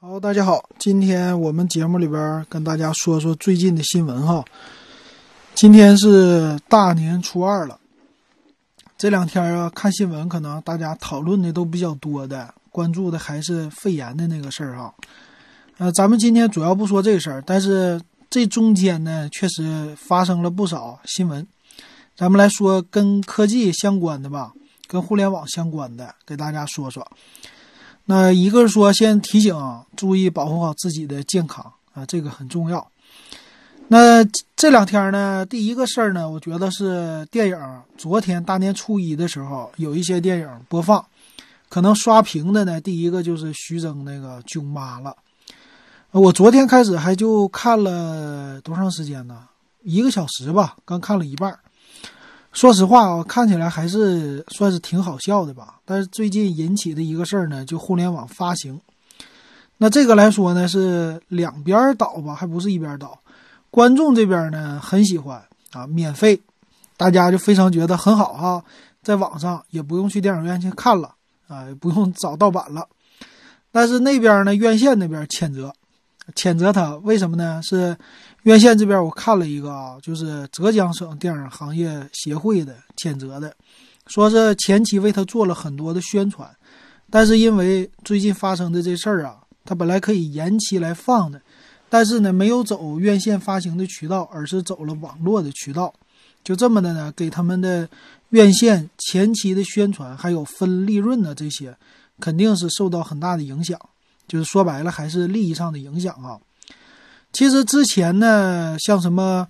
[0.00, 4.44] 好，大家好，今天我们节目里边跟大家说说最近的新闻哈。
[5.56, 7.80] 今天是大年初二了，
[8.96, 14.94] 这两天啊看新闻，可能大家讨论的都比较多的，关注的还是肺炎的那个事儿哈。
[15.78, 21.44] 呃，咱们今天主要不说这个事儿，但是这中间呢，确实发生了不少新闻。
[22.16, 24.52] 咱们来说跟科技相关的吧，
[24.86, 27.04] 跟互联网相关的，给大家说说。
[28.10, 29.54] 那一个是说，先提醒
[29.94, 32.90] 注意保护好自己的健康啊，这个很重要。
[33.88, 34.24] 那
[34.56, 37.58] 这两天呢，第一个事儿呢，我觉得是电影。
[37.98, 41.04] 昨天大年初一的时候，有一些电影播放，
[41.68, 45.14] 可能刷屏的呢，第一个就是徐峥那个《囧妈》了。
[46.12, 49.42] 我昨天开始还就看了多长时间呢？
[49.82, 51.58] 一个小时吧，刚看了一半。
[52.52, 55.76] 说实话啊，看起来还是算是挺好笑的吧。
[55.84, 58.80] 但是最近引起的一个事儿呢，就互联网发行。
[59.76, 63.18] 那这个来说呢，是两边倒吧，还不是一边倒。
[63.70, 65.40] 观众这边呢很喜欢
[65.72, 66.40] 啊，免费，
[66.96, 68.64] 大家就非常觉得很好哈，
[69.02, 71.14] 在网上也不用去电影院去看了
[71.46, 72.88] 啊，也不用找盗版了。
[73.70, 75.72] 但是那边呢，院线那边谴责，
[76.34, 77.60] 谴责他为什么呢？
[77.62, 77.96] 是。
[78.44, 83.52] 院线这边我看了一个啊，就是浙江省电影行业协会的谴责的，
[84.06, 86.48] 说是前期为他做了很多的宣传，
[87.10, 91.42] 但是因为最近发生的这事儿啊，他本来可以延期来放的，
[91.90, 95.92] 但是呢没有走院线发行的渠道，而是走了网络的渠道，
[96.42, 97.86] 就这么的呢，给他们的
[98.30, 101.76] 院线前期的宣传还有分利润的这些，
[102.18, 103.78] 肯定是受到很大的影响，
[104.28, 106.38] 就是说白了还是利益上的影响啊。
[107.32, 109.48] 其实之前呢，像什么，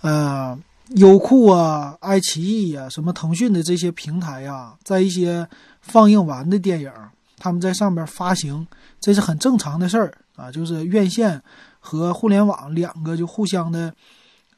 [0.00, 0.58] 呃，
[0.96, 5.46] 优酷啊、爱奇艺呀、什么腾讯的这些平台呀，在一些
[5.80, 6.90] 放映完的电影，
[7.38, 8.66] 他们在上面发行，
[9.00, 10.50] 这是很正常的事儿啊。
[10.50, 11.40] 就是院线
[11.78, 13.94] 和互联网两个就互相的，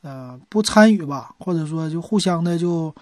[0.00, 2.93] 呃，不参与吧，或者说就互相的就，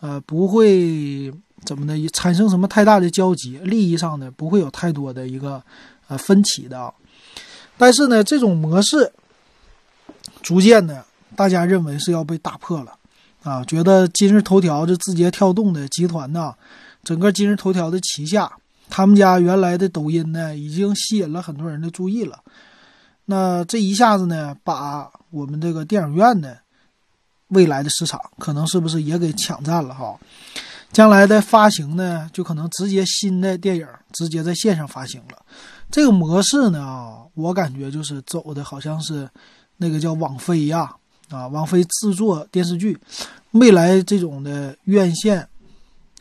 [0.00, 1.30] 呃，不会
[1.66, 5.62] 怎么的产生什么太大的交集，利益上的不会有太多的一个
[6.08, 6.92] 呃分歧的啊。
[7.76, 9.12] 但是呢，这种模式
[10.42, 11.04] 逐渐的，
[11.36, 12.92] 大家认为是要被打破了，
[13.44, 16.54] 啊，觉得今日头条这字节跳动的集团呢，
[17.04, 18.50] 整个今日头条的旗下，
[18.90, 22.40] 他们家原来的抖音呢，已经吸引了很多人的注意了。
[23.26, 26.58] 那这一下子呢，把我们这个电影院的
[27.48, 30.18] 未来的市场，可能是不是也给抢占了哈？
[30.92, 35.42] 将来的发行呢，就可能直接新的电影直接在线上发行了。
[35.90, 39.28] 这个模式呢，啊，我感觉就是走的好像是
[39.78, 40.94] 那个叫网飞呀，
[41.30, 42.96] 啊，网飞制作电视剧，
[43.52, 45.48] 未来这种的院线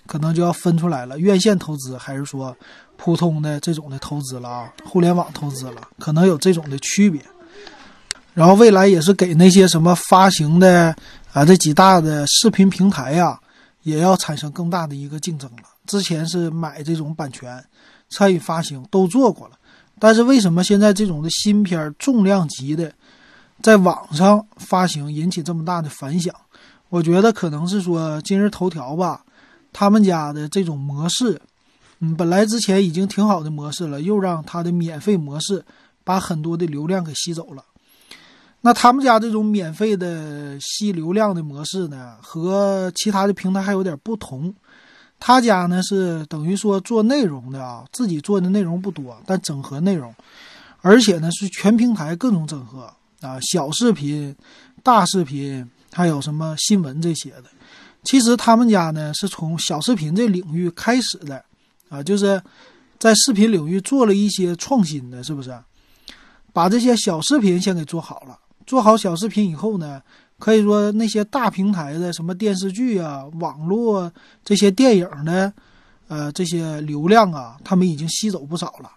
[0.05, 2.55] 可能就要分出来了，院线投资还是说
[2.95, 7.21] 普通的这种的投资了啊，互联网投资了，可能有这种的区别。
[8.33, 10.95] 然后未来也是给那些什么发行的
[11.33, 13.37] 啊这几大的视频平台呀，
[13.83, 15.63] 也要产生更大的一个竞争了。
[15.85, 17.61] 之前是买这种版权。
[18.09, 19.56] 参与发行都做过了，
[19.99, 22.93] 但是为什么现在这种的新片重量级的，
[23.61, 26.33] 在网上发行引起这么大的反响？
[26.89, 29.23] 我觉得可能是说今日头条吧，
[29.73, 31.41] 他们家的这种模式，
[31.99, 35.65] 嗯，本来之前已经挺好的模式了，又让他的免费模式
[36.03, 37.63] 把很多的流量给吸走了。
[38.61, 44.53] 那他们家这种免费的吸流量的模式呢，和其他的平台还有点不同。
[45.19, 50.13] 他家呢是等于说做内容的啊，自己做的内容不多，但整合内容，
[50.81, 54.35] 而且呢是全平台各种整合啊，小视频、
[54.83, 57.45] 大视频，还有什么新闻这些的。
[58.03, 61.43] 其实他们家呢是从小视频这领域开始的
[61.89, 62.41] 啊，就是
[62.99, 65.51] 在视频领域做了一些创新的，是不是？
[66.53, 70.01] 把这些小视频先给做好了，做好小视频以后呢？
[70.39, 74.11] 可以说那些大平台的什么电视剧啊、网络
[74.43, 75.51] 这些电影的，
[76.07, 78.91] 呃，这些流量啊，他们已经吸走不少了。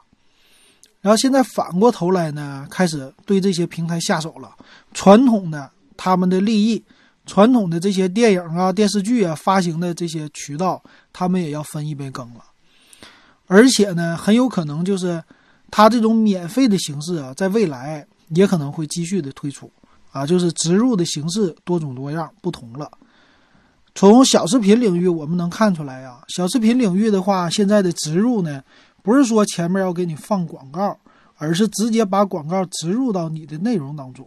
[1.00, 4.54] 然后现在反过头来呢，开始对这些平台下手了。
[4.92, 6.84] 传统的他们的利益，
[7.25, 12.44] 传统的这些电影啊、电视剧啊发行的这些渠道，他们也要分一杯羹了。
[13.46, 15.25] 而且呢，很有可能就是
[15.70, 19.72] 他这种免费的形式啊，在未来也可能会继续的推出。
[20.12, 22.90] 啊，就是植入的形式多种多样，不同了。
[23.94, 28.62] 从小视频领域我们能看出来呀，小视频领域的话，现在的植入呢，
[29.02, 30.96] 不是说前面要给你放广告，
[31.36, 34.26] 而是直接把广告植入到你的内容当中。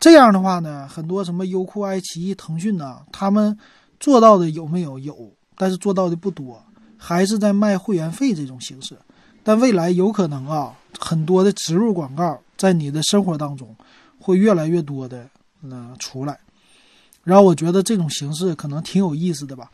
[0.00, 3.56] 这样的话呢，很多什么优酷、爱奇艺、腾讯呐，他们
[4.00, 4.98] 做到的有没有？
[4.98, 5.16] 有，
[5.56, 6.60] 但是做到的不多，
[6.96, 8.96] 还是在卖会员费这种形式。
[9.44, 13.74] 但未来有可能啊，很多的植入广告在你的生活当中
[14.24, 15.28] 会越来越多的
[15.62, 16.40] 嗯出来。
[17.22, 19.70] 然后我觉得这种形式可能挺有意思的吧，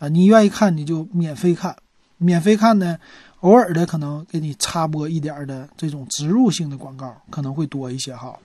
[0.00, 1.76] 啊，你愿意看你就免费看，
[2.18, 2.98] 免费看呢，
[3.40, 8.36] 偶尔的可能给你插播一点的这种植入性的广告可能会多一些哈。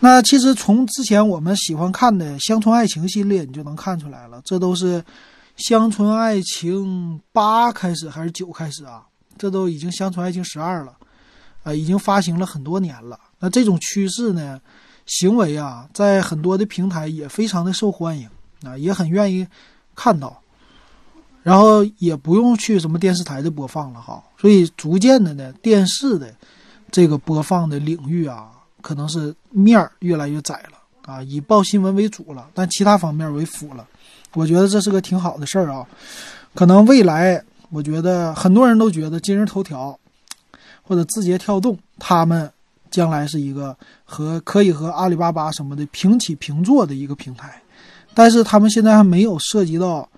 [0.00, 5.02] 那其实从之前我们喜欢看的《乡村爱情》系列，你就能看出来了，这都是
[5.56, 9.02] 《乡村爱情八》开始还是九开始啊？
[9.36, 10.96] 这都已经《乡村爱情十二》了，
[11.64, 13.18] 啊，已经发行了很多年了。
[13.40, 14.60] 那这种趋势呢？
[15.10, 18.28] 行为啊，在很多的平台也非常的受欢迎
[18.62, 19.46] 啊，也很愿意
[19.94, 20.38] 看到，
[21.42, 26.30] 然后也不用去什么电视台的播放了哈，所以逐渐的呢，电视的
[26.90, 28.50] 这个播放的领域啊，
[28.82, 30.76] 可能是面儿越来越窄了
[31.10, 33.88] 啊，以报新闻为主了，但其他方面为辅了。
[34.34, 35.86] 我觉得这是个挺好的事儿啊，
[36.54, 39.98] 可能未来，我觉得很多人都觉得今日头条
[40.82, 42.52] 或者字节跳动他们。
[42.90, 47.60] 将来是一个和可以和阿里巴巴什么的平起平坐的一个平台，
[48.14, 50.08] 但是他们现在还没有涉及到，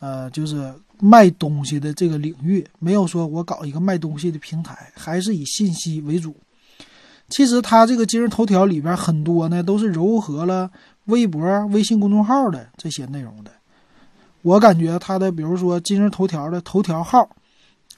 [0.00, 6.34] 呃，就是卖东西的这个领域，没有说我搞一个卖东西的平台，还是以信息为主。
[7.28, 10.70] 其实它这个今日头条里边很多呢，都是糅合了
[11.06, 13.50] 微博、微信公众号的这些内容的。
[14.42, 17.28] 我感觉它的，比如说今日头条的头条号，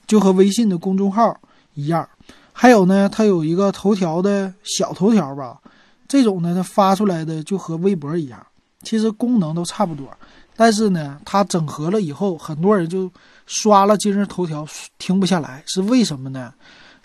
[0.06, 1.36] 就和微信的公众号
[1.74, 2.08] 一样。
[2.56, 5.60] 还有呢，它有一个头条的小头条吧，
[6.06, 8.46] 这种呢，它发出来的就和微博一样，
[8.84, 10.08] 其实功能都差不多。
[10.54, 13.10] 但是呢，它整合了以后，很多人就
[13.44, 14.64] 刷了今日头条
[14.98, 16.54] 停不下来，是为什么呢？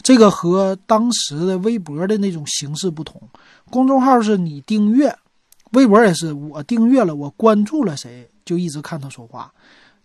[0.04, 3.20] 这个和当时的微博的那种形式不同。
[3.72, 5.14] 公众号是你订阅，
[5.72, 9.52] 微博也是我订阅了，我关注了谁就一直看他说话。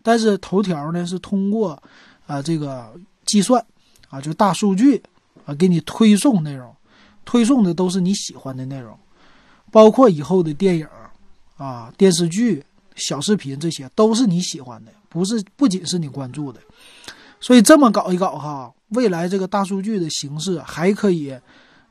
[0.03, 1.81] 但是头条呢，是通过
[2.27, 2.93] 啊这个
[3.27, 3.63] 计算
[4.09, 5.03] 啊，就大数据。
[5.45, 6.75] 啊，给你推送内容，
[7.25, 8.99] 推送的都是你喜欢的内容，
[9.71, 10.87] 包括以后的电影
[11.57, 12.65] 啊、电视剧、
[12.97, 16.61] 小视频，这些都是你喜欢的，不是不仅是你关注的。
[17.41, 21.37] 所以这么搞一搞哈，未来这个大数据的形式还可以，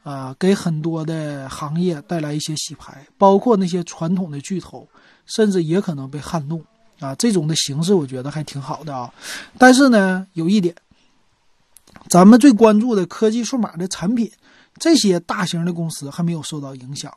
[0.01, 4.88] 啊，给很多的行业带来一些洗牌，包括那些传统的巨头，
[5.28, 6.63] 甚至也可能被撼动
[7.00, 7.13] 啊。
[7.16, 9.13] 这种的形式我觉得还挺好的啊，
[9.60, 10.74] 但是呢，有一点。
[12.10, 14.32] 咱们最关注的科技数码的产品，
[14.78, 17.12] 这些大型的公司还没有受到影响。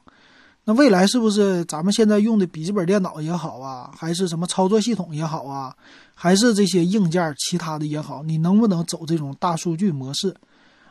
[0.64, 5.74] 那未来是不是咱们现在用的笔记本电脑也好啊，还是什么操作系统也好啊，
[6.14, 10.34] 还是这些硬件其他的也好，你能不能走这种大数据模式？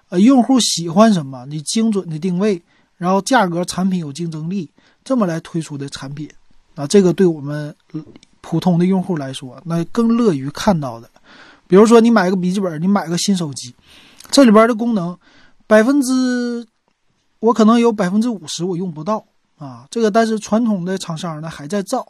[0.10, 2.62] 呃，用户喜欢什么，你精准的定位，
[2.96, 4.70] 然后价格产品有竞争力，
[5.04, 6.30] 这么来推出的产品
[6.76, 7.76] 啊，这个对我们
[8.40, 11.10] 普通的用户来说，那更乐于看到的。
[11.68, 13.74] 比如说，你买个笔记本，你买个新手机，
[14.30, 15.18] 这里边的功能，
[15.66, 16.64] 百分之
[17.40, 19.26] 我可能有百分之五十我用不到
[19.58, 19.88] 啊。
[19.90, 22.06] 这个，但是传统的厂商呢还在造，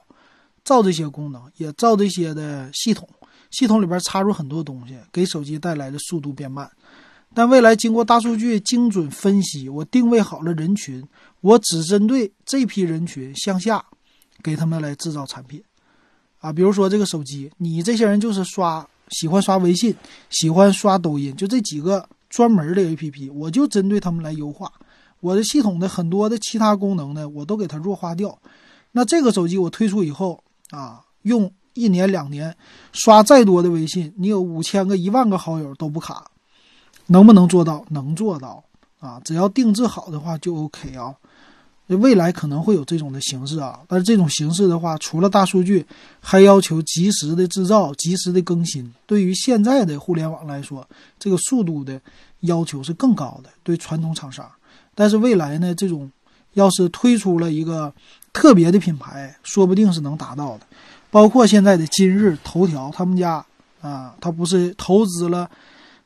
[0.66, 3.08] 造这些功能，也造这些的系统，
[3.50, 6.70] 系统里边插入很多东西，给手机带来的速度变慢。
[7.34, 11.02] 但未来经过大数据精准分析，我定位好了人群，
[11.40, 13.86] 我只针对这批人群向下，
[14.44, 15.64] 给他们来制造产品
[16.40, 16.52] 啊。
[16.52, 18.86] 比如说这个手机，你这些人就是刷。
[19.10, 19.96] 喜欢刷微信，
[20.30, 24.72] 喜欢刷抖音，就这几个专门的 A P P，我就针对他们来优化
[25.20, 28.38] 我的系统的很多的其他功能呢，我都给它弱化掉。
[28.92, 32.56] 那这个手机我推出以后啊，用一年两年，
[32.94, 36.26] 刷再多的微信，你有五千个、一万个好友都不卡，
[37.08, 37.86] 能不能做到？
[37.90, 38.64] 能做到
[39.00, 41.14] 啊，只要定制好的话就 O K 啊。
[41.88, 45.86] 未来可能会有这种的形式啊，但是这种形式的话，除了大数据，
[46.20, 48.92] 还要求及时的制造、及时的更新。
[49.06, 50.88] 对于现在的互联网来说，
[51.20, 52.02] 这个速度的
[52.40, 53.50] 要求是更高的。
[53.62, 54.50] 对传统厂商，
[54.96, 56.12] 但是未来呢，这种
[56.54, 57.94] 要是推出了一个
[58.34, 60.66] 特别的品牌，说不定是能达到的。
[61.12, 63.46] 包括现在的今日头条，他们家
[63.82, 65.50] 啊，他不是投资了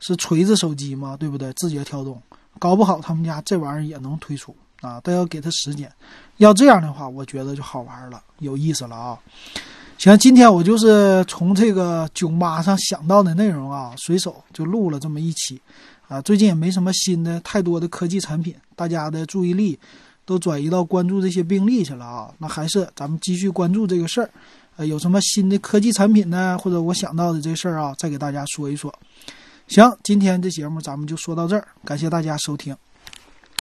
[0.01, 1.15] 是锤子手机吗？
[1.17, 1.53] 对不对？
[1.53, 2.21] 字节跳动，
[2.59, 4.53] 搞不好他们家这玩意儿也能推出。
[4.81, 5.91] 啊，都要给他时间，
[6.37, 9.19] 要这样的话，我觉得就好玩了，有意思了啊！
[9.97, 15.61] 行，今天我就是从这个囧妈上想到的内容啊，随手就录了这么一期
[16.07, 16.21] 啊。
[16.21, 19.77] 最近也没什么新的太多的科技产品，大家的注意力
[20.23, 22.31] 都转移到关注这些病例去了啊。
[22.37, 24.29] 那还是咱们继续关注这个事儿，
[24.77, 26.57] 呃，有什么新的科技产品呢？
[26.57, 28.93] 或者我想到的这事儿啊，再给大家说一说。
[29.67, 32.73] 行，今天这节目咱们就说到这儿，感谢大家收听。